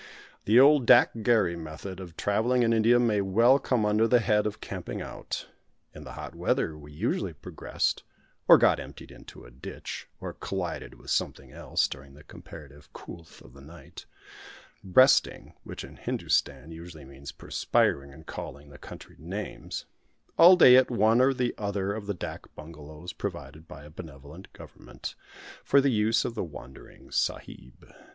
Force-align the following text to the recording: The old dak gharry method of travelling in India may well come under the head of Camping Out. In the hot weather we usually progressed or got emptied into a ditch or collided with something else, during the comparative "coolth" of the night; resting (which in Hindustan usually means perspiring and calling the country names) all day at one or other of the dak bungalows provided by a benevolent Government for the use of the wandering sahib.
The 0.45 0.59
old 0.59 0.87
dak 0.87 1.11
gharry 1.21 1.55
method 1.55 1.99
of 1.99 2.17
travelling 2.17 2.63
in 2.63 2.73
India 2.73 2.99
may 2.99 3.21
well 3.21 3.59
come 3.59 3.85
under 3.85 4.07
the 4.07 4.17
head 4.19 4.47
of 4.47 4.59
Camping 4.59 4.99
Out. 4.99 5.47
In 5.93 6.05
the 6.05 6.13
hot 6.13 6.33
weather 6.33 6.75
we 6.75 6.91
usually 6.91 7.33
progressed 7.33 8.01
or 8.47 8.57
got 8.57 8.79
emptied 8.79 9.11
into 9.11 9.45
a 9.45 9.51
ditch 9.51 10.07
or 10.19 10.33
collided 10.33 10.95
with 10.95 11.11
something 11.11 11.51
else, 11.51 11.87
during 11.87 12.15
the 12.15 12.23
comparative 12.23 12.91
"coolth" 12.93 13.43
of 13.43 13.53
the 13.53 13.61
night; 13.61 14.07
resting 14.83 15.53
(which 15.63 15.83
in 15.83 15.97
Hindustan 15.97 16.71
usually 16.71 17.05
means 17.05 17.31
perspiring 17.31 18.11
and 18.11 18.25
calling 18.25 18.69
the 18.71 18.79
country 18.79 19.17
names) 19.19 19.85
all 20.35 20.55
day 20.55 20.77
at 20.77 20.89
one 20.89 21.21
or 21.21 21.31
other 21.59 21.93
of 21.93 22.07
the 22.07 22.15
dak 22.15 22.55
bungalows 22.55 23.13
provided 23.13 23.67
by 23.67 23.83
a 23.83 23.91
benevolent 23.91 24.51
Government 24.53 25.13
for 25.63 25.79
the 25.79 25.91
use 25.91 26.25
of 26.25 26.33
the 26.33 26.43
wandering 26.43 27.11
sahib. 27.11 27.93